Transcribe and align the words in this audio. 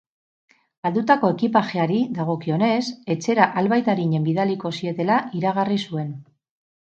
Galdutako 0.85 1.27
ekipajeari 1.33 1.99
dagokionez, 2.15 2.79
etxera 3.15 3.47
albait 3.61 3.91
arinen 3.95 4.25
bidaliko 4.29 4.71
zietela 4.79 5.19
iragarri 5.41 5.77
zuen. 5.91 6.11